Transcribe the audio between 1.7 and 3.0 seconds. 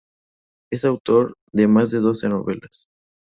de doce novelas.